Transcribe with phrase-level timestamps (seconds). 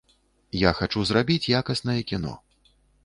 [0.59, 2.33] Я хачу зрабіць якаснае кіно.